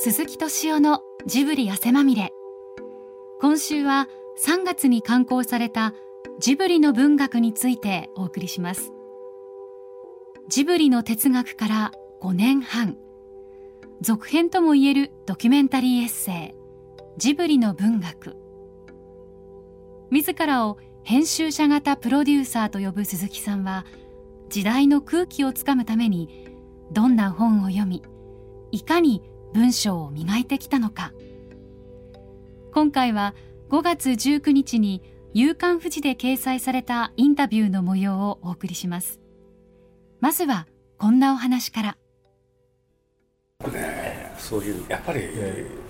[0.00, 2.32] 鈴木敏夫のジブリ汗まみれ。
[3.40, 4.06] 今週は
[4.40, 5.92] 3月に刊行された
[6.38, 8.92] ジブリの文学についてお送りします。
[10.46, 12.96] ジブリの哲学から5年半。
[14.00, 16.58] 続編ともいえるドキュメンタリーエッセイ
[17.16, 18.36] ジブリの文学。
[20.12, 23.84] 自らを編集者型プロデューサーと呼ぶ鈴木さんは
[24.48, 26.46] 時代の空気をつかむために
[26.92, 28.04] どんな本を読み
[28.70, 31.12] いかに文章を磨いてきたのか。
[32.72, 33.34] 今回は
[33.70, 35.02] 5月19日に
[35.34, 39.20] 夕刊富士で掲載されたインタビューの模様をお送りします。
[40.20, 40.66] まずは
[40.98, 41.98] こんなお話から。
[43.60, 45.20] 僕ねそういうやっぱり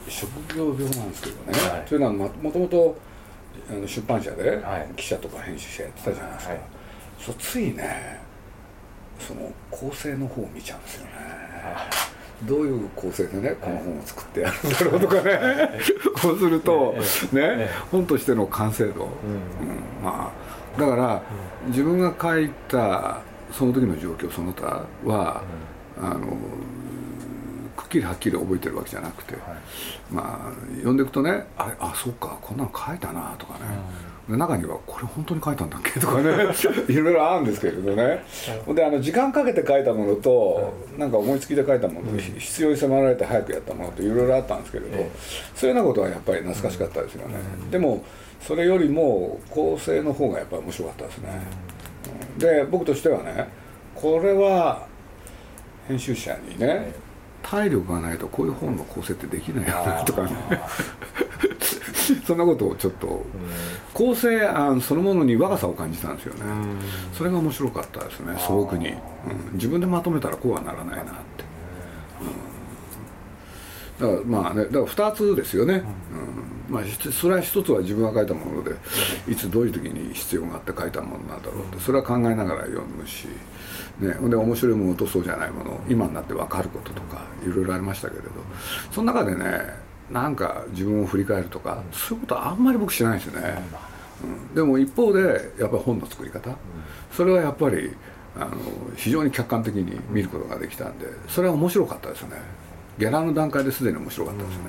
[0.08, 2.96] 職業病なんですけどね、はい、というのはもともと
[3.86, 4.62] 出版社で
[4.96, 6.62] 記者とか編集者やってたじゃないですか、はい、
[7.18, 8.20] そうついね
[9.18, 15.70] その構成の方を見ちゃうんですよね、はいどういう構成でねこの本を作ってやるんだろうとかね。
[16.22, 16.94] こうすると
[17.32, 19.10] ね本としての完成度、うん。
[20.04, 20.32] ま
[20.76, 21.22] あだから
[21.68, 25.42] 自分が書いたその時の状況その他は
[26.00, 26.36] あの
[27.76, 29.34] くっきりはっきり覚えてるわけじゃなくて、
[30.10, 33.60] まあ読んでいくとねあれあそうかこんなの書いたなとかね、
[34.36, 36.28] 中にはこれ本当に書いたんだっけとかね。
[36.88, 38.24] いろいろあるんですけれどね。
[38.74, 44.96] であの時間かけて書いたものと、なんか思いつきで書いたものと、必要に迫られて早くやったものといろいろあったんですけれど、
[45.54, 47.36] そういうようなことはやっぱり懐かしかったですよね、
[47.70, 48.04] でも
[48.40, 51.28] それよりも構成の方がやっぱり面白かったですね、
[52.38, 53.48] で僕としてはね
[53.94, 54.86] これは
[55.86, 56.92] 編集者にね
[57.42, 60.30] 体力がないとこういう本の構成ってできないよなとかね
[62.26, 63.24] そんなことをちょっと
[63.94, 66.40] 構成案そのものに若さを感じたんですよね。
[67.12, 68.96] それが面白かったですね素朴に、うん、
[69.54, 71.44] 自分でまとめたらこうはならないなって、
[74.00, 75.82] うん、だからまあねだから2つですよね、
[76.68, 76.74] うん。
[76.74, 78.72] まあ、それは一つは自分が書いたもので
[79.26, 83.26] いつどういう時に必要があって書いたものなんだろうってそれは考えながら読むし
[84.00, 88.28] ね、で面白いものとそうじゃないもの今になって分かることとかいろいろありましたけれど。
[88.92, 93.62] その中でねなんか自分を振り返るとかそういうことはあんまり僕しないですよね、
[94.22, 96.50] うん、でも一方でやっぱり本の作り方。
[97.12, 97.90] それはやっぱり
[98.36, 98.50] あの
[98.96, 102.36] 非常に客観的に見ることができたんでそれは面白かったですね。
[102.98, 104.62] ゲラの段階ですでに面白かったですね、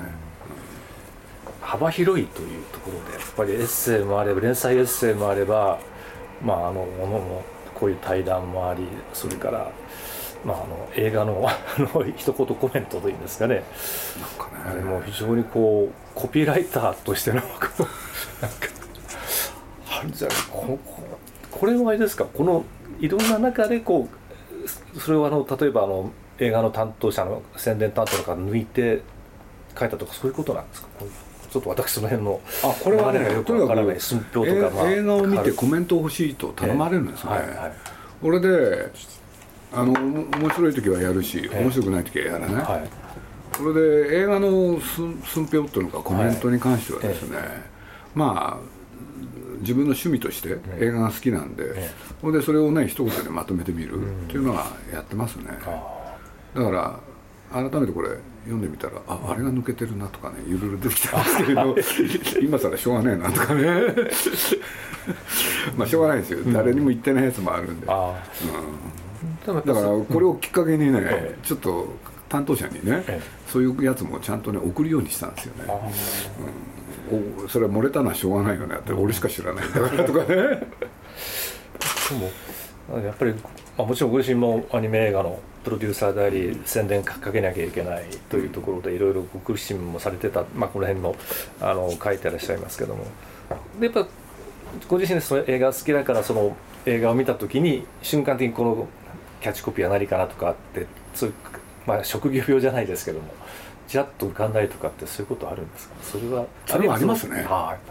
[1.62, 5.80] うん、幅広いというところでやっぱりエッセイもあれば連載エッセイもあれば
[6.44, 7.42] まああのものも
[7.74, 9.70] こういう対談もありそれから、
[10.44, 13.62] まあ、あの映画の あの一言コメントというんですかね。
[14.20, 14.62] なんかね。
[14.72, 17.70] あれも非常にこうコピーライターとしてのなんか
[19.90, 20.78] あるじゃこ
[21.50, 22.24] これはあれですか？
[22.24, 22.64] この
[23.00, 24.08] いろんな中でこ
[24.94, 29.02] うそれをあの例えばあの映画の担当者の宣伝担当とか抜いて
[29.78, 30.88] 書いたとかそういうことなんですか？
[31.50, 37.72] ちょっと私その辺のあこれはねよくわからない寸評とか、まあ、映画を見てコメント欲しいと頼まれるんですね、はいはい、
[38.22, 38.88] これで
[39.72, 42.88] あの面白い時はやるし面白くない時はやらない、はい、
[43.56, 47.38] それで映画の寸評っていうのかコメントに関してはですね、
[48.14, 48.80] まあ
[49.60, 55.44] 自分の趣味として映画が好きなんで、それでそれをね一言でまとめてみるっていうのはやってますね、
[56.54, 56.98] だから
[57.52, 58.08] 改めてこれ
[58.44, 63.64] 読んでみたらああれが抜けてるなとかねいろいろ出てきたんですけど 今更しょうがねえなとかね。
[65.76, 67.92] まあしょうがないですよ、うん、誰にも言ってないやつもあるんで、うん、
[69.46, 71.88] だからこれをきっかけにね、ええ、ちょっと
[72.28, 75.64] 担当者にね、え、そういうやつもちゃんとね送るようにしたんですよね、
[77.42, 78.76] うん、それは漏れたのはしょうがないよね。
[78.76, 80.26] って俺しか知らないんだからとかね。
[80.26, 80.34] で
[82.88, 83.34] もやっぱり、
[83.76, 91.14] まあ、もちろんご自身もアニメ映画のプロデューサーであり宣伝かけなきゃいけないというところでいろいろご苦しみもされてた、まあ、この辺の
[91.60, 93.04] あの書いてらっしゃいますけども。
[93.78, 94.06] でやっぱ
[94.88, 96.56] ご自身でその映画好きだからその
[96.86, 98.88] 映画を見た時に瞬間的にこの
[99.40, 101.34] キャッチコピーは何かなとかあってそういう、
[101.86, 103.32] まあ、職業病じゃないですけども
[103.88, 105.94] じらっと浮かんだりとかってそういうことあるんですか？
[106.02, 107.44] それはそれはありますね。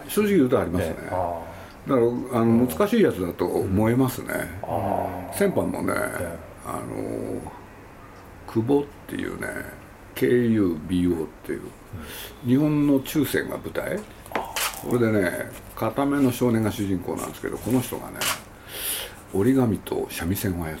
[0.08, 1.14] 正直言うとありますね、だか
[1.86, 4.28] らあの難しいやつだと燃えますね、
[5.34, 5.92] 先般もね、
[6.64, 7.40] あの
[8.46, 9.46] 久保っていうね
[10.14, 11.62] KUBO っていう、
[12.46, 13.98] 日本の中世が舞台。
[14.88, 18.14] これでね片目の少年が主人公なんですけどこの人がね
[19.32, 20.78] 折り紙と三味線を操る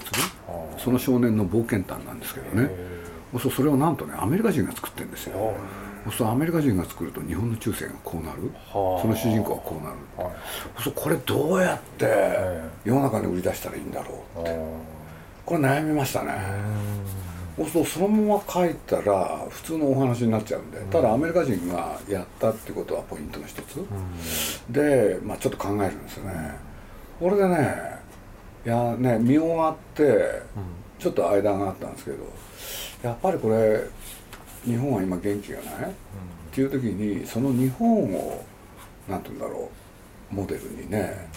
[0.78, 2.70] その少年の冒険譚なんですけどね。
[3.40, 5.54] そうそれをなんとねアメリカ人が作ってるんですよ。
[6.16, 8.50] そうアメリカ人が作ると日本の中世がこうなる。
[8.72, 9.96] その主人公はこうなる
[10.82, 12.06] そうこれどうやって
[12.84, 14.58] 世の中に売り出したらいいんだろうって。
[15.46, 16.32] これ悩みましたね。
[17.72, 20.80] そうそのまま書いたら普通のお話になっちゃうんで。
[20.90, 23.84] ただアメリカ人がやったってことはポイントの一つ、
[24.70, 26.56] で、まあ、ちょっと考えるんですよね。
[27.18, 27.99] これでね
[28.64, 30.42] いやね見終わって
[30.98, 32.18] ちょっと間があったんですけど
[33.02, 33.82] やっぱりこれ
[34.64, 35.92] 日本は今元気がない、っ
[36.52, 38.44] ていう時にその日本を
[39.08, 39.70] 何て言うんだろ
[40.30, 41.28] うモデルにね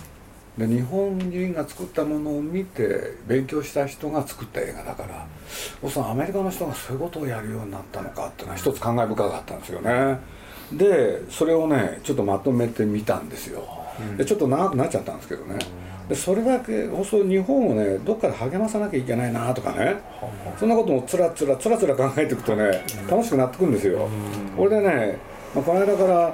[0.57, 10.19] で日本人が作ったものを見て勉強した人が作った映画だからそのアメリカの人がそういうことをやるようになったのかっていうのは一つ感慨深かったんですよね。
[10.71, 13.63] でそれをねちょっとまとめてみたんですよ。
[14.17, 15.59] でちょっと長くなっちゃったんですけどね
[16.09, 19.95] でそれだけ放送日本をねどっかで励まさなきゃいけないなとかね。
[20.59, 24.09] そんなこともつらつらつらつら考えていくとね楽しくなってくるんですよ。
[24.57, 25.17] これでね、
[25.55, 26.33] まあ、この間から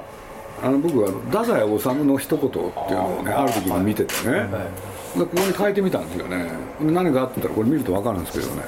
[0.62, 2.64] あの僕は太宰治の一言っていう
[2.96, 4.46] のをねある時に見ててね、
[5.16, 6.50] でここに書いてみたんですよね。
[6.80, 8.62] 何があってたらこれ見ると分かるんですけどね。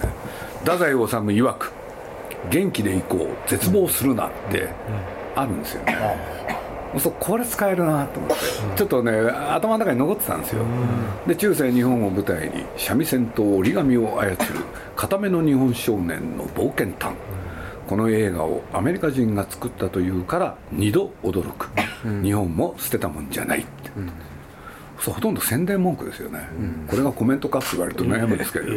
[0.60, 1.72] 太宰治曰く
[2.49, 4.69] 「元気でいこう絶望するな」って
[5.34, 5.96] あるんですよね、
[6.99, 8.37] そうこれ使えるなと思って、
[8.77, 10.62] ちょっとね頭の中に残ってたんですよ、
[11.27, 14.37] で中世日本を舞台に三味線と折り紙を操る
[14.94, 17.15] 固めの日本少年の冒険探、
[17.89, 21.71] この映画をアメリカ人が作ったというから二度驚く、
[22.05, 24.12] うん、日本も捨てたもんじゃないって、うん、
[25.00, 28.73] そうほとんど宣伝文句ですよね、うん、これがコメントかって言われると悩むんですけれど、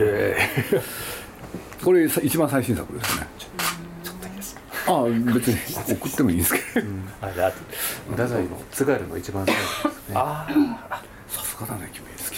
[1.83, 5.57] これ一番最新作ですねちょっといいですかああ別に
[5.95, 6.87] 送ってもいいんですけど、
[7.21, 10.15] あれ太宰の津軽の一番最後ですね。
[10.15, 10.47] あ
[10.89, 12.05] あさすがだね君。
[12.05, 12.37] 好き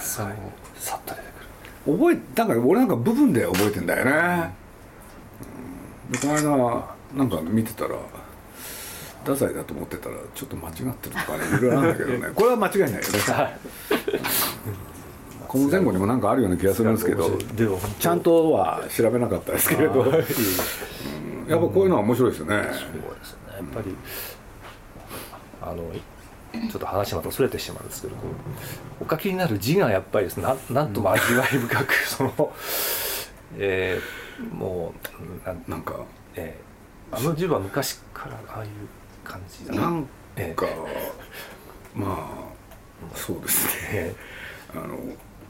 [0.00, 1.26] さっと出て
[1.84, 1.98] くる。
[1.98, 4.54] 覚えだから俺なんか部分で覚えてんだよね、
[6.10, 7.96] でこの間なんか見てたら
[9.24, 12.28] 太宰だと思ってたらちょっと間違ってるとかねいろいろなんだけどね。
[12.34, 13.04] これは間違いないよね。
[15.46, 17.30] この前後にもなんかあるような気がするんですけど
[18.00, 20.12] ちゃんとは調べなかったですけれど、うん、
[21.48, 23.38] やっぱこういうのは面白いですよね、そうですね。
[23.56, 23.96] やっぱり
[25.62, 25.82] あの
[26.70, 28.14] ちょっと話またそれてしまうんですけど
[29.00, 32.52] お書きになる字がやっぱりな なんとも味わい深くその、
[33.58, 34.94] えー、も
[35.44, 35.96] うななんか、
[36.34, 38.70] えー、あの字は昔からああいう
[39.24, 40.86] 感じだなんか、えー、
[41.94, 42.28] ま
[43.12, 44.98] あそうですね、えー、あの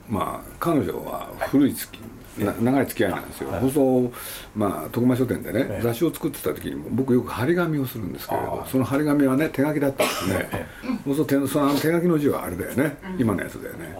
[0.09, 1.91] まあ彼女は古い月
[2.37, 4.12] 長い付き合いなんですよ、放送、
[4.56, 10.67] まあ、徳間書店でね、雑誌を作ってた時にも僕よく張り紙をするんですけれどその張り紙はね手書きだったんですね、
[11.05, 13.97] そうするとその手書きの字はあれだよね、今のやつだよね。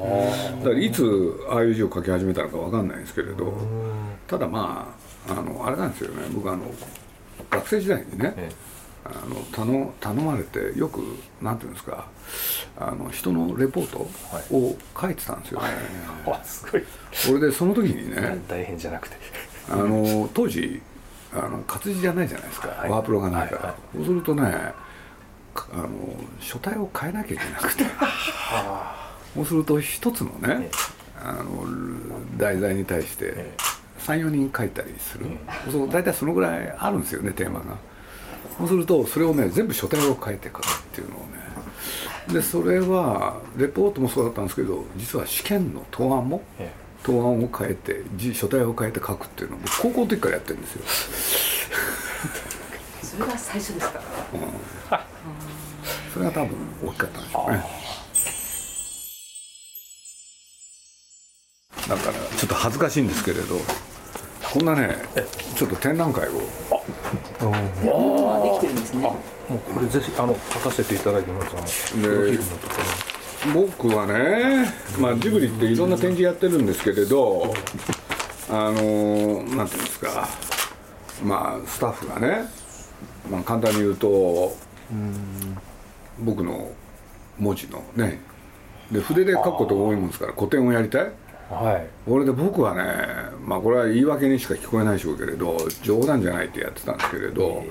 [0.59, 3.55] だからいつああいう字を書き始めたのか分かんないんですけれど
[4.27, 4.93] ただま
[5.29, 6.27] ああのあれなんですよね。
[6.35, 6.65] 僕あの
[7.51, 8.35] 学生時代にね、
[9.05, 11.03] あの頼頼まれてよく
[11.43, 12.07] なんていうんですか
[12.79, 13.99] あの人のレポート
[14.55, 15.69] を書いてたんですよね、
[16.25, 16.83] はい、 すごい。
[16.83, 19.17] これでその時にね大変じゃなくて。
[19.71, 20.83] あの当時
[21.33, 24.43] あの活字じゃないじゃないですか、はい、ワープロがないから、はいはい、そうするとね
[25.73, 25.89] あの
[26.39, 27.85] 書体を変えなきゃいけなくて。
[29.35, 30.71] そうすると一つのね、
[31.21, 31.67] あの
[32.37, 33.51] 題材に対して
[33.99, 35.27] 34人書いたりする、
[35.73, 37.77] そう大体そのぐらいあるんですよねテーマが
[38.59, 41.45] そうするとそれをね全部書体を変えて書くっていうのをね。
[42.29, 46.43] でそれはレポートもそうだったんですけど実は試験の答案も、
[47.03, 48.03] 答案を変えて
[48.33, 50.83] 書体を変えて書くっていうのを僕高校の時からやってるんですよ。
[53.03, 54.01] それが最初ですか、
[54.33, 54.41] うん、
[56.15, 57.65] それが多分大きかったんでしょうね。
[61.89, 63.59] だからちょっと恥ずかしいんですけれど
[64.53, 64.97] こんなね
[65.55, 66.33] ちょっと展覧会を
[67.41, 69.03] ああできてるんですね。
[69.03, 69.17] も
[69.51, 71.95] うこれぜひあの書かせていただきます。
[71.95, 72.75] あのフィルムとか
[73.53, 77.55] 僕はね、まあ、ジブリっていろんな展示やってるんですけれど
[78.49, 80.29] あのなんていうんですか。
[81.23, 82.49] まあスタッフがね、
[83.31, 84.57] まあ、簡単に言うと
[86.21, 86.71] 僕の
[87.39, 88.21] 文字のね。
[88.91, 91.11] で筆で書くことが多いもんですから古典をやりたい
[91.55, 92.83] はい、これで僕はね
[93.45, 97.65] まあこれは言い訳にしか聞こえないでしょうけれど冗談じゃないってやってたんですけれど、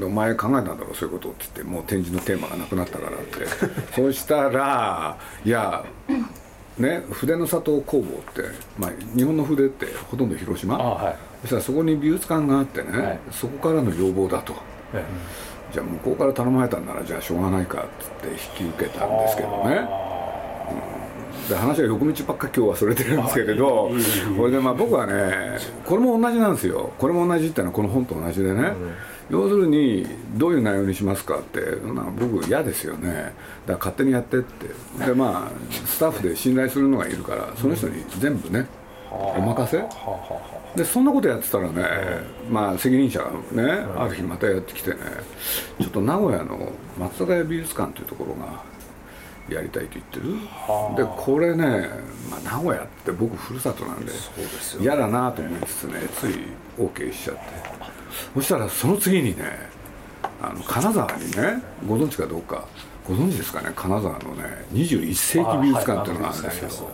[0.00, 3.46] お前考えたんだろうそういうことって言ってもう展示のテーマがなくなったからって。
[3.94, 5.84] そうしたらいや
[6.78, 8.42] ね筆の里工房って、
[8.78, 14.62] まあ、日本の筆ってほとんど広島、はい、そしたらそこに美術館があってね、はい、そこからの要望だと、はい、
[15.72, 18.10] じゃあ向こうから頼まれたんならじゃあしょうがないかっつっ
[18.56, 20.10] て引き受けたんですけどね。
[21.48, 23.90] で話は横道ばっか今日はそれてるんですけれど
[24.36, 26.92] これでまあ僕はねこれも同じなんですよ。
[26.98, 28.72] これも同じっていうのはこの本と同じでね、
[29.30, 31.60] 要するにどういう内容にしますかって
[32.18, 33.08] 僕嫌ですよね。
[33.12, 33.32] だか
[33.72, 34.68] ら勝手にやってって。
[35.06, 38.66] でまあスタッフで信頼するのがいるからその人に全部ね
[39.10, 39.82] お任せ。
[40.76, 41.84] でそんなことやってたらね、
[42.48, 44.98] まあ責任者がね、ある日またやってきてね
[45.80, 48.62] ちょっと名古屋の松坂屋美術館というところが
[49.48, 50.34] やりたいと言ってる？
[50.96, 51.88] でこれね、
[52.30, 54.12] まあ、名古屋って僕ふるさとなんで
[54.80, 56.34] 嫌だなと思いつつねつい
[56.78, 57.42] OK しちゃって。
[58.34, 59.44] そしたらその次にね
[60.42, 62.66] あの金沢にねご存知かどうか。
[63.08, 63.72] ご存知ですかね？
[63.74, 66.90] 金沢のね21世紀美術館っていうのがあるんですよ。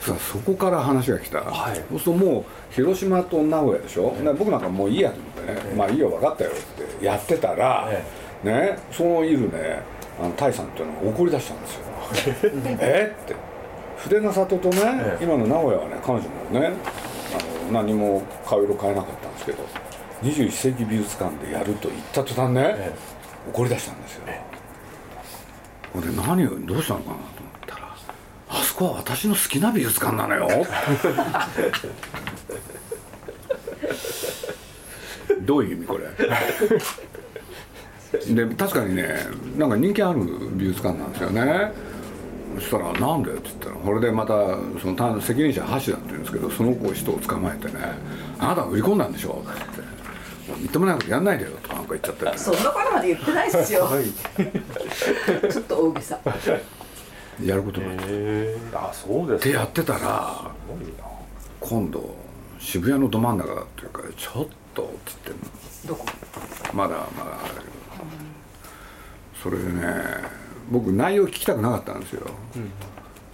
[0.00, 2.44] さそこから話が来た、はい、そうするともう
[2.74, 9.82] 広島と名古屋でしょ、ね、僕なんかもういいやと思ってね、えー、まあいいよ分かったよってやってたら、えー、ねそのいるね
[10.20, 11.84] あのタイさんっていうのが怒り出したんですよ。
[12.80, 13.14] え？
[13.24, 13.34] って。
[13.98, 16.72] 筆の里とね、えー、今の名古屋はね彼女もね
[17.32, 19.64] あの何も顔色変えなかったんですけど
[20.22, 22.92] 21世紀美術館でやると言った途端ね、
[23.52, 24.22] 怒り出したんですよ、
[25.94, 27.44] 俺何をどうしたのかなと
[28.48, 30.48] あそこは私の好きな美術館なのよ。
[35.40, 36.06] どういう意味これ？
[38.34, 40.20] で確かにねなんか人気ある
[40.54, 41.72] 美術館なんですよね。
[42.56, 44.34] そしたら「なんで?」って言ったらこれでまた
[44.80, 47.80] その責任者橋田って言うんですけどその子を人を捕まえてね
[48.38, 49.58] 「あなたが売り込んだんでしょ」って。
[49.58, 49.94] 言って。
[50.46, 54.04] 認めないことやんないでよとかなんか言っちゃって、ね、そんなことまで言ってないですよ、はい、
[55.50, 56.20] ちょっと大げさ。
[57.42, 57.86] やることが
[58.74, 60.50] あそうですってやってたら
[61.60, 62.14] 今度
[62.58, 65.32] 渋谷のど真ん中っていうかちょっとっつって。
[65.88, 66.04] どこ？
[66.74, 67.38] まだまだ
[69.44, 69.92] それでね
[70.70, 72.70] 僕内容聞きたくなかったんですよ、うん、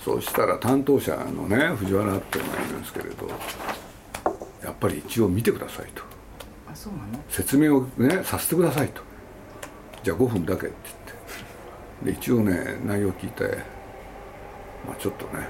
[0.05, 3.29] そうしたら担当者のね藤原っていうのがいるんですけれど
[4.65, 6.03] やっぱり一応見てくださいと。
[6.69, 7.25] あそうなの？
[7.29, 9.03] 説明をねさせてくださいと。
[10.03, 10.75] じゃあ5分だけって
[12.03, 12.19] 言って。
[12.19, 13.45] で一応ね内容聞いて
[14.87, 15.47] まあ、ちょっとね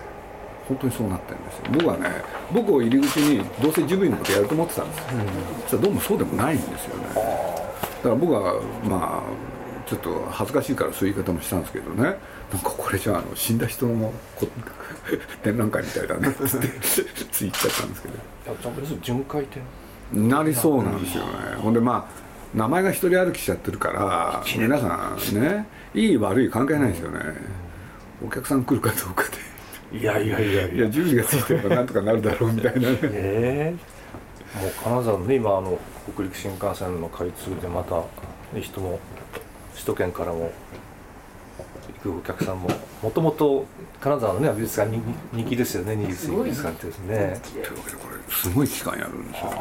[0.68, 1.62] 本当にそうなってるんですよ。
[1.72, 2.10] 僕はね
[2.52, 5.06] 僕を入り口にどうせジブリのことやると思ってたんですよ、
[5.78, 7.04] うん、どうもそうでもないんですよね。
[7.08, 9.50] だから僕はまあ
[9.90, 12.02] ちょっと恥ずかしいからそういう言い方もしたんですけどね。
[12.04, 14.12] なんかこれじゃあの死んだ人の
[15.42, 16.28] 展覧会みたいだね。
[16.28, 16.46] って
[17.32, 18.14] ついちゃったんですけど。
[19.02, 21.30] 巡回展なりそうなんですよね。
[21.58, 27.20] ほんでまあ名前が一人歩きしちゃってるから皆さんねいい悪い関係ないですよね、
[28.24, 29.24] お客さん来るかどうか
[29.90, 29.98] で。
[29.98, 30.88] いやいやいやいや。
[30.88, 32.98] 準備がついてればなんとかなるだろうみたいなね。
[33.02, 33.74] え
[34.54, 34.58] え。
[34.58, 35.78] ー、もう金沢のね今あの
[36.14, 38.00] 北陸新幹線の開通でまた
[38.60, 39.00] 人も
[39.74, 40.52] 首都圏からも
[42.02, 42.68] 行くお客さんも
[43.02, 43.66] もともと
[44.00, 44.96] 金沢のね美術館
[45.32, 47.40] 人気ですよね美術館ってですね。
[47.42, 49.56] というわけでこれすごい期間やるんですよね。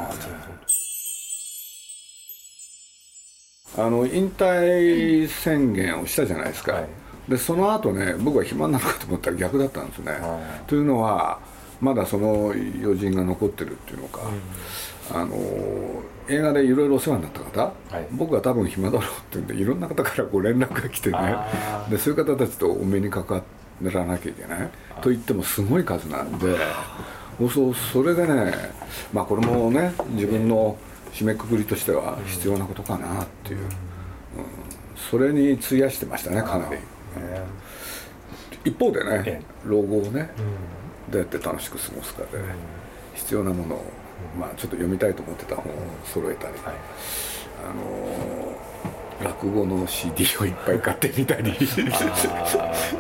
[3.78, 6.88] あの引退宣言をしたじゃないですか、はい。
[7.30, 10.20] でその後ね僕は暇なのかと思ったら逆だったんですね。
[10.68, 11.40] というのは
[11.80, 14.42] まだその余人が残ってるっていうのか、うん、
[15.12, 15.36] あの
[16.28, 21.36] 映画でいろいろお世話になった方、はい、僕は多分暇だろうっていうんでいろんな方からご連絡が来てね。
[21.90, 23.44] でそういう方たちとお目にかか
[23.82, 24.70] らなきゃいけない。
[25.02, 26.58] と言ってもすごい数なんで
[27.52, 28.54] そうそれでね
[29.14, 30.78] まあこれもね自分の
[31.14, 33.68] 締めくくりとしては必要なことかなっていう、うん、
[35.10, 36.78] それに費やしてましたねかなり。
[38.66, 40.30] 一方でね老後をね、
[41.10, 42.28] どうやって楽しく過ごすかで、
[43.16, 43.92] 必要なものを、
[44.38, 51.54] まあ、ちょっと読みたいと思ってた本を揃えたり、あの落語の CD をいっぱい買ってみたり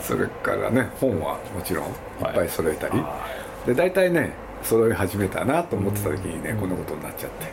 [0.02, 1.94] それからね本はもちろんいっ
[2.34, 3.04] ぱい揃えたり、
[3.66, 4.32] で大体ね
[4.64, 7.48] 揃い始めたなと思ってた時にね、こんなことになっちゃって。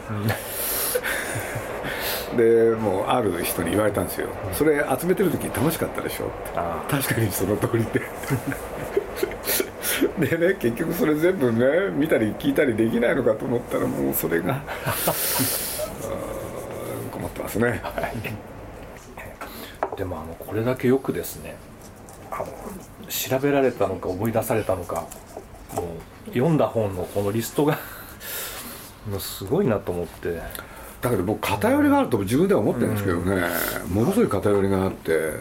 [2.37, 6.59] でもうある人に言われたんですよ「それ集めてる時楽しかったでしょ」って。
[6.91, 8.03] 確かにその通りで
[10.19, 14.61] でね結局それ全部ね見たり聞いたりできないのかと思ったらもうそれが。
[17.13, 21.57] 困ってますね、はい、でもあのこれだけよくですね
[22.31, 22.47] あの
[23.09, 25.07] 調べられたのか思い出されたのか
[25.75, 25.83] も
[26.27, 27.79] う読んだ本のこのリストが
[29.11, 30.76] もうすごいなと思って。
[31.07, 33.43] だけど僕偏りがあると自分では思ってるんですけどね、
[33.89, 35.33] うん、ものすごい偏りがあって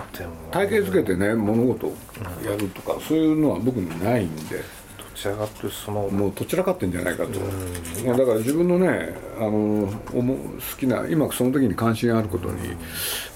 [0.52, 1.96] 体系づけてね物事を
[2.44, 4.58] やるとか、そういうのは僕にないんで。
[4.98, 12.76] どちらかってそのもうどちらかってんじゃないかと、うん、だから自分のねあの好きな今その時に関心あることに、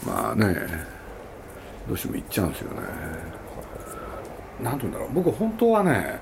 [0.06, 0.56] まあね
[1.88, 2.82] どうしても言っちゃうんですよね。
[4.62, 5.10] 何て言うんだろう。
[5.14, 6.20] 僕本当はね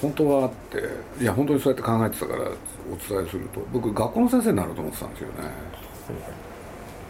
[0.00, 3.60] 本当はっていや本当にそうやって考えてたからお伝えすると。
[3.72, 5.34] 僕学校の先生になろうと思ってたんですよね、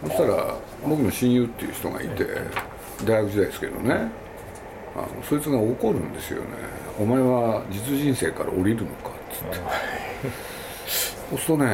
[0.03, 0.55] そしたら
[0.87, 2.25] 僕の親友っていう人がいて
[3.05, 4.27] 大学時代ですけどね。
[4.95, 6.47] あのそいつが怒るんですよね
[6.99, 9.57] 「お前は実人生から降りるのか」っつって。
[11.29, 11.67] そうするとね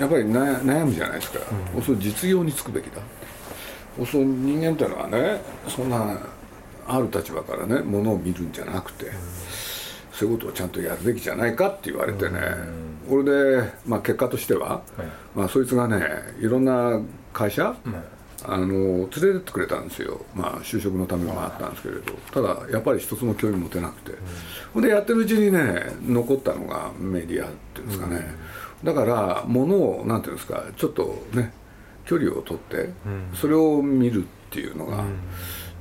[0.00, 1.38] やっぱり悩むじゃないですか、
[1.76, 3.00] うん、そう実業に就くべきだ。
[3.96, 6.18] そうすると人間っていうのはねそんな
[6.88, 9.12] ある立場からねものを見るんじゃなくて、うん、
[10.22, 12.38] そういうことをちゃんとやるべきじゃないかって言われてね、
[13.08, 14.82] これで、まあ、結果としては、はい、
[15.34, 16.00] まあ、そいつがね
[16.40, 17.00] いろんな
[17.32, 17.74] 会社、
[18.44, 22.12] あの連れてってくれたんですよ、まあ、就職のためもあったんですけれど。
[22.32, 24.16] ただやっぱり一つも興味持てなくて、
[24.76, 28.24] うん、でやってるうちにね残ったのがメディアっていうんですかね、
[28.84, 31.52] うん、だからものをなんていうんですかちょっとね
[32.04, 32.90] 距離を取って
[33.34, 35.04] それを見るっていうのが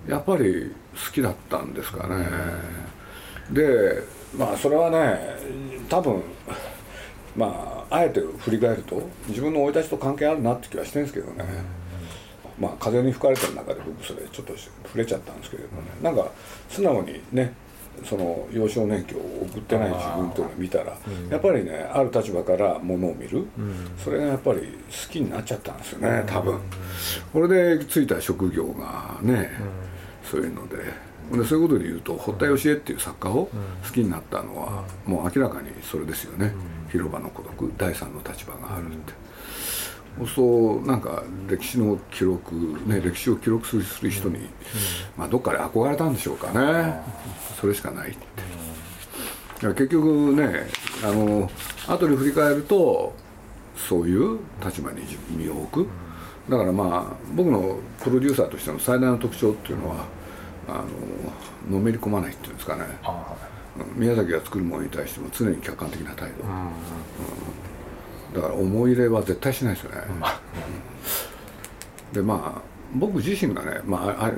[0.07, 2.25] やっぱり好きだったんですかね、
[3.51, 5.19] でまあそれはね
[5.89, 6.21] 多分
[7.35, 11.45] まああえて振り返ると自分の生い立ちと関係あるなって気はしてるんですけどね、
[12.59, 15.87] まあ風に吹かれてる中で僕それちょっと触れちゃったんですけれどもね。
[16.01, 16.31] なんか
[16.69, 17.53] 素直にね
[18.05, 20.97] その幼少年期を送ってない自分というのを見たら、
[21.29, 23.45] やっぱりねある立場からものを見る、
[24.01, 26.59] それがやっぱり好きになっちゃったんですよね多分、
[27.33, 29.51] これでついた職業がね、
[30.23, 30.77] そういうので
[31.37, 33.49] でそういうことで言うと堀田芳恵っていう作家を
[33.85, 36.53] 好きになったのは、もう明らかにそれですよね、
[36.89, 39.13] 広場の孤独第三の立場があるって。
[40.35, 42.53] そうなんか歴史の記録、
[42.85, 44.39] ね、歴史を記録する人に、
[45.17, 46.99] まあ、どっかで憧れたんでしょうかね。
[47.59, 49.71] それしかないって。
[49.73, 50.67] 結局ね
[51.03, 51.49] あの
[51.87, 53.13] 後に振り返ると
[53.77, 55.87] そういう立場に身を置く。
[56.49, 60.05] だからまあ僕のプロデューサーとしての最大の特徴っていうのは
[60.71, 62.83] あののめり込まないっていうんですかね。
[63.95, 66.69] 宮崎が作るものに対しても常に客観的な態度、うん
[68.33, 69.97] だから思い入れは絶対しないですよね、
[72.09, 72.61] うん、でまあ
[72.95, 74.31] 僕自身がね、まあ、あ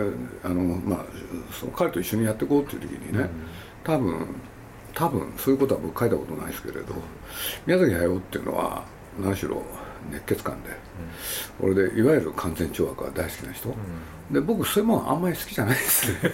[0.44, 1.06] あのまあ、
[1.52, 3.28] その彼と一緒にやっていこうっていう時にね、
[3.84, 4.28] 多分
[4.94, 6.94] 多分そういうことは僕書いたことないですけれど
[7.66, 8.84] 宮崎駿っていうのは
[9.20, 9.64] 何しろ
[10.12, 10.70] 熱血感で、
[11.62, 13.74] うん、俺でいわゆる完全懲悪が大好きな人、う
[14.32, 16.32] ん、で僕そういうもんあんまり好きじゃないですね。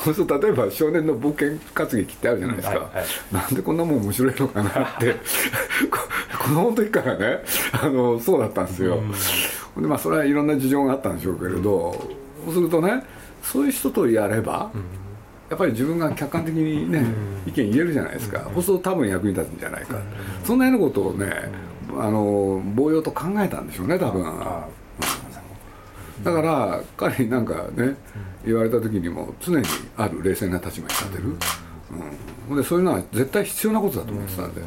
[0.00, 5.16] 例えば少年の冒険活劇ってあるじゃないですか、うんはいはい、なんでこんなもん面白いのかなって。
[6.40, 7.38] 子供の時からね
[7.72, 9.00] あのそうだったんですよ、
[9.76, 11.92] でまあそれはいろんな事情があったんでしょうけれど、
[12.46, 13.04] そうするとね
[13.42, 14.70] そういう人とやれば、
[15.50, 17.04] やっぱり自分が客観的にね、
[17.44, 19.98] 意見言えるじゃないですか、そうすると多分役に立つんじゃないか、
[20.44, 20.58] そん。
[20.60, 21.50] なようなことをね、
[21.98, 24.24] あの棒用と考えたんでしょうね多分、
[26.22, 27.96] だから彼になんかね
[28.44, 29.64] 言われた時にも常に
[29.96, 31.34] ある冷静な立場に立てる、
[32.48, 34.60] うん、でそういうのは絶対必要なことだと思ってたんで。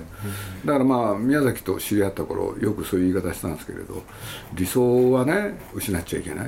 [0.66, 4.04] だからまあ宮崎と知り合った頃よくそういう言い方したんですけれど
[4.54, 6.48] 理想はね失っちゃいけない、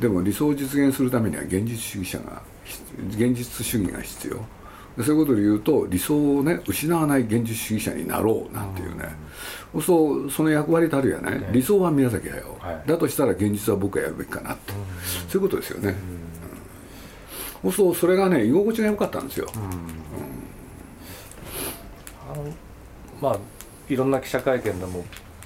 [0.00, 2.42] でも理想を実現するためには現実主義者が
[3.10, 4.44] 現実主義が必要。
[5.02, 9.08] そういうことで言うと理想をね失わない現実主義者になろうなんていうね、
[9.74, 14.78] うん、そうその役割たるやね、理想は宮崎駿、はい、だとしたら現実は僕がやるべきかなって、うん、
[15.28, 15.96] そういうことですよね、
[17.64, 19.48] うん、そうそれがね居心地が良かったんですよ、
[22.32, 22.44] あの
[23.20, 23.38] まあ
[23.88, 25.04] いろんな記者会見でも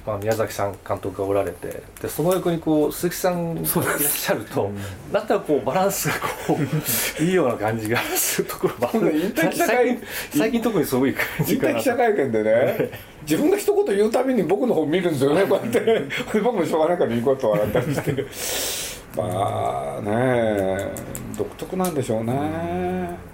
[0.08, 4.70] まあ、宮崎さん監督がおられてでその横にこう鈴木さんがいらっしゃると、
[5.12, 6.14] だったらこうバランスが
[6.46, 6.62] こう
[7.22, 9.34] いいような感じがするところもある。
[9.52, 9.98] 最
[10.34, 12.90] 最近特にそういう感じかな記者会見でね
[13.22, 16.04] 自分が一言言うたびに僕の方見るんですよねこうやって。
[16.40, 18.24] 僕もしょうがないからニコッと笑ったりして。
[19.20, 20.90] まあね
[21.36, 23.27] 独特なんでしょうね。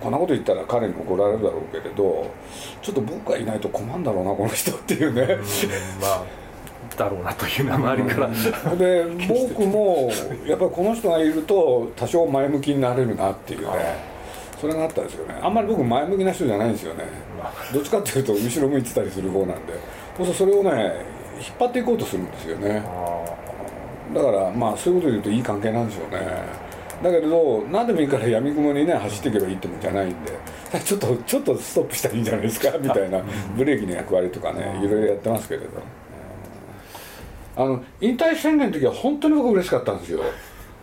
[0.00, 2.30] こんなこと言ったら彼に怒られるだろうけれど
[2.82, 5.36] ちょっと僕がいないと困るんだろうなこの人っていうね。
[6.00, 6.24] まあ
[6.96, 8.76] だろうなというのは周りから。
[8.76, 10.10] で僕も
[10.46, 14.10] やっぱりこの人がいると多少前向きになれるなっていうね。
[14.60, 15.34] それがあったんですよね。
[15.40, 17.04] あんまり僕前向きな人じゃないんですよね。
[17.72, 19.72] どっちかっていうと後ろ向いてたりする方なんで。
[20.18, 20.70] そうそれをね
[21.40, 22.82] 引っ張っていこうとするんですよね。
[24.14, 26.20] だからまあそういうことで言うといい関係なんでしょうね
[27.02, 30.38] だけれど何でもいいからやみくもにね走っていけばいいってもんじゃないんで。
[30.84, 33.20] ちょっとちょっとストップしたらいいんじゃないですかみたいな
[33.56, 35.66] ブレーキの役割とかねいろいろやってますけれど。
[37.56, 40.20] あの引退宣言の時は本当に僕嬉しかったんですよ。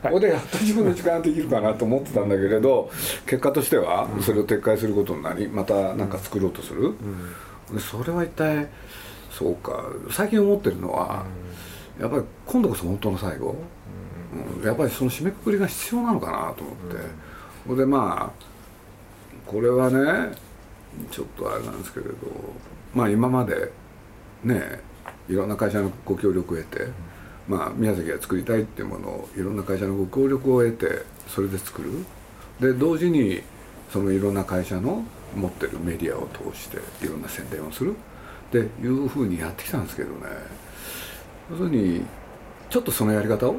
[0.03, 2.91] ここでやっと自分の時間ができるかなと思ってたんだけれど
[3.25, 6.93] 結果としてはそれを撤回することになりまた何か作ろうとする、
[7.73, 8.67] でそれは一体
[9.31, 9.85] そうか。
[10.11, 11.25] 最近思ってるのは、
[11.99, 13.55] やっぱり今度こそ本当の最後、
[14.59, 16.97] うん、やっぱりその締めくくりが必要なのかなと思って、
[17.69, 20.35] うん、でまあこれはね
[21.11, 22.13] ちょっとあれなんですけれど
[22.93, 23.71] まあ今まで
[24.43, 24.81] ね
[25.29, 26.87] いろんな会社のご協力を得て
[27.47, 32.05] まあ、宮崎が作りたいっていうものをいろんな会社のご協力を得てそれで作る。
[32.59, 33.41] で同時に
[33.91, 35.03] そのいろんな会社の
[35.35, 37.95] 持ってるメディアを通していろんな宣伝をする。
[38.47, 40.27] っていうふうにやってきたんですけどね。
[41.51, 42.01] 要するに
[42.69, 43.55] ちょっとそのやり方を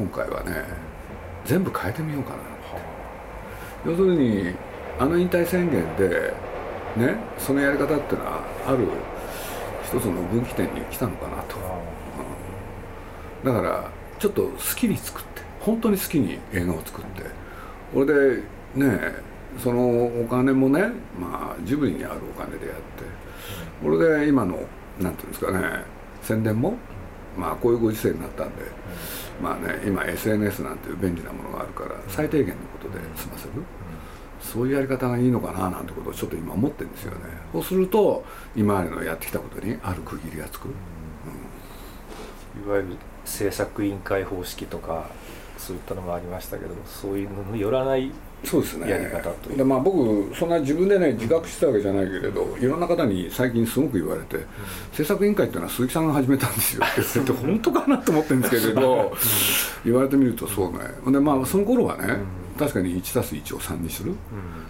[0.00, 0.64] 今回はね
[1.44, 2.36] 全部変えてみようかな
[3.84, 4.54] 要するに
[4.98, 6.32] あの引退宣言で
[6.96, 8.86] ねそのやり方っていうのはある
[9.84, 11.56] 一つの分岐点に来たのかなと、
[13.44, 17.22] うん、だからちょっと好きに作って本当に好きに映画を作って
[17.92, 18.42] これで
[18.74, 19.00] ね
[19.58, 22.82] そのお金もねまあジブリにあるお金でやって
[23.82, 24.60] これで今の
[24.98, 25.84] なんていうんですかね
[26.22, 26.74] 宣伝も
[27.36, 28.62] まあこういうご時世になったんで、
[29.42, 33.50] まあね今 SNS なんていう便利なものがあるから最低限のことで済ませる、
[34.40, 37.18] そういうやり方がいいのかななんてことをちょっと今思ってるんですよね。
[37.52, 38.24] そうすると
[38.56, 40.68] 今までのやってきたことにある区切りがつく、う
[42.60, 45.10] ん、いわゆる制作委員会方式とか
[45.58, 48.10] そういったのもありましたけどそういうのによらない
[48.44, 48.90] そうですね。
[48.90, 54.44] やり方とでまあ僕そんな自分でね自覚してたわけじゃないけれどいろんな方に最近すごく言われて、うん、
[54.92, 56.84] 制作委員会っていうのは鈴木さんが始めたんですよ。
[57.22, 59.12] って本当かなと思ってるんですけれど、
[59.84, 60.78] 言われてみるとそうね。
[61.12, 62.40] でまあその頃はね、うん。
[62.60, 64.16] 確かに 1+1 を3にする、うん、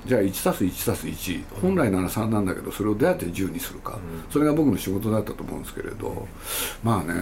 [0.06, 6.28] じゃあ 1+1+1 本来なら3なんだけどそれをどうやって10にするか、うん、それが僕の仕事だったと思うんですけれど
[6.85, 7.14] まあね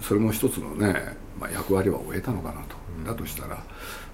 [0.00, 3.62] それも一つのね、まあ、役割は終えたのかなと、うん、だとしたら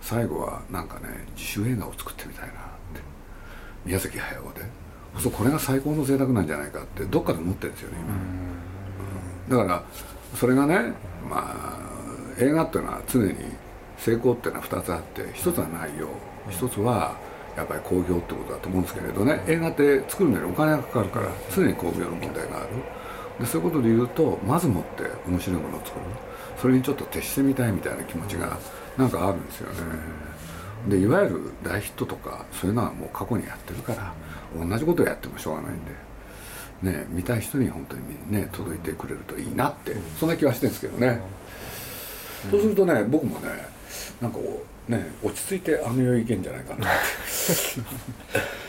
[0.05, 3.01] 最後はなんかね自主映画を作ってみたいなって。
[3.87, 4.61] 宮崎駿で。
[5.19, 7.99] そうこれが最高の贅沢なんじゃないかってどっかで思ってるんですよね
[9.49, 9.85] 今、だから
[10.35, 10.93] それがね
[11.31, 11.79] まあ
[12.39, 13.35] 映画っていうのは常に
[13.97, 16.09] 成功っていうのは2つあって1つは内容。
[16.51, 17.17] 1つは
[17.57, 19.43] やっぱり興行ってことだと思うんですけれどね。
[19.47, 22.69] 映画って作るのにお金がかかるから常に興行の問題がある
[23.41, 26.05] でそういうことで言うとまずもって面白いものを作る
[26.61, 28.59] それにちょっと徹してみたいみたいな気持ちが
[28.97, 29.77] なんかあるんですよね。
[30.89, 34.13] でいわゆる大ヒットとかそういうのはもう過去にやってるから
[34.67, 35.79] 同じことをやってもしょうがないん
[36.85, 41.21] でね見たい人に本当にね届いてくれるといいなってそんな気はしてるんですけどね。
[42.51, 43.49] そうするとね僕もね
[44.21, 44.39] なんか
[44.89, 46.87] ね落ち着いてあの世いけんじゃないかな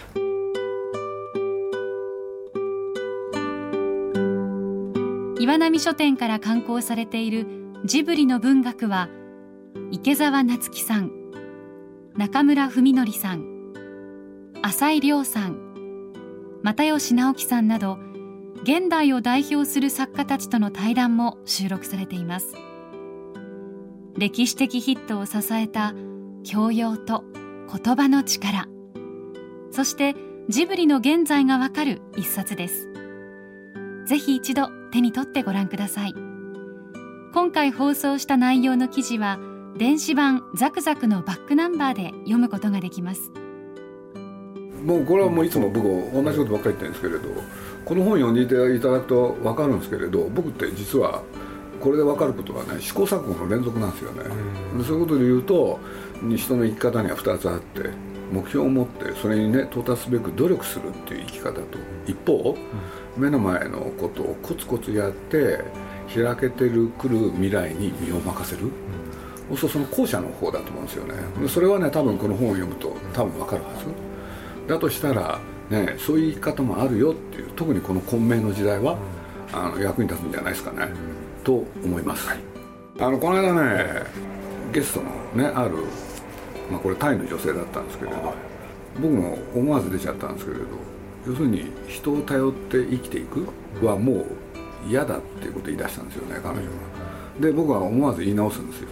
[5.46, 7.46] 岩波書店から刊行されている
[7.86, 9.10] ジブリの文学は
[9.92, 11.12] 池澤夏樹さん
[12.18, 13.46] 中村文則さん
[14.64, 16.12] 浅井亮さん
[16.64, 18.00] 又吉直樹さんなど
[18.64, 22.56] 現代を代表する作家たちとの対談も収録されています。
[24.18, 25.94] 歴史的ヒットを支えた
[26.44, 27.24] 教養と
[27.72, 28.68] 言葉の力
[29.70, 30.16] そして
[30.50, 32.90] ジブリの現在がわかる一冊です。
[34.08, 36.14] ぜひ一度手に取ってご覧ください。
[37.34, 39.38] 今回放送した内容の記事は
[39.78, 43.30] 電子版ザクザクのバックナンバーで読むことができます。
[44.86, 47.20] もうこれはもういつも僕同じことばっかり言ってるんですけれど
[47.84, 51.24] この本読んでいただくと分かるんですけれど僕って実は
[51.82, 54.24] これで分かることはね試行錯誤の連続なんですよね、
[54.78, 55.80] でそういうことで言うと
[56.38, 57.90] 人の生き方には2つあって
[58.32, 61.62] 目標を持ってそれにね到達すべく努力するっていう生き方と。
[62.08, 62.56] 一方、
[63.18, 65.60] うん、目の前のことをコツコツやって
[66.14, 68.70] 開けてるくる未来に身を任せる、
[69.50, 73.86] うん、そうその後者の方だと思うんですよね、うん、それはね多分この本を読むと多分分かるはず。
[74.68, 78.98] だとしたらねそういう生き方もあるよっていう特にこの混迷の時代は、
[79.52, 80.90] あの役に立つんじゃないですかね、
[81.44, 82.40] と思います、はい、
[83.00, 84.04] あのこの間ね
[84.74, 85.78] ゲストのねある、
[86.70, 88.36] まあ、これタイの女性だったんですけれど、はい、
[89.00, 90.66] 僕も思わず出ちゃったんですけれど
[91.28, 93.48] 要するに人を頼って生きていく
[93.86, 94.26] はもう
[94.88, 96.64] 嫌だっていうことを言い出したんですよね彼女は
[97.40, 98.90] で僕は思わず言い直すんですよ。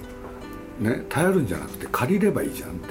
[0.79, 2.89] ね頼るんじゃなくて借りればいいじゃんって、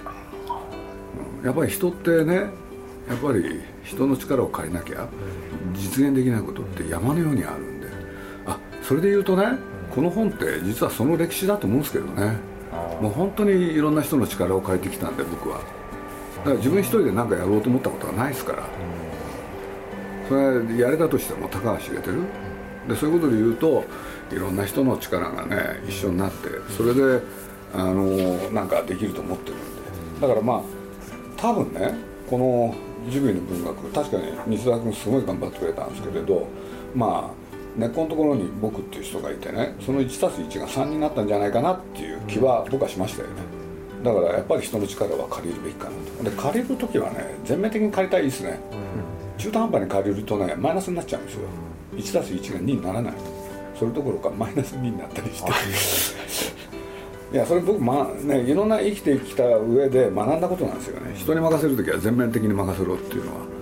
[1.40, 5.08] うん、やっぱり人ってねやっぱり人の力を借りなきゃ
[5.74, 7.72] 実現できないことって山のようにある
[8.82, 9.58] それで言うとね
[9.94, 12.36] この本って実はその歴史だと思うんですけどね
[13.00, 15.58] もう本当にいろんな人の力を借りてきたんで僕は。
[15.58, 15.62] だ
[16.44, 18.62] から自分一人で何かやろうと思ったことはないですから。
[20.28, 22.22] それやれたとしても高橋茂てる。
[22.88, 23.84] でそういうことで言うと
[24.32, 27.20] いろんな人の力がね一緒になってそれで
[27.74, 28.04] あの
[28.50, 29.64] なんかできると思ってるんで。
[30.20, 30.62] だからまあ
[31.36, 31.94] 多分ね
[32.28, 32.74] この
[33.10, 36.46] ジブリの文学確かに西澤君すごい頑張ってくれたんですけれど
[36.94, 37.41] まあ
[37.76, 43.34] 根っこのところに僕っていう人がいてねその 1+1 が3になったんじゃないかなっていう気は僕はしましたよね。
[44.02, 46.30] だからやっぱり人の力は借りるべきかなと。
[46.30, 48.58] で借りる時はね全面的に借りたいですね、
[49.38, 52.22] 中途半端に借りるとねマイナスになっちゃうんですよ。
[52.22, 53.14] 1+1 が2にならない。
[53.74, 55.50] そそれどころかマイナス2になったりして。
[57.32, 61.14] いや それ僕、まね、いろんな生きてきた上で学んだことなんですよね。
[61.16, 63.61] 人に任せる時は全面的に任せろっていうのは。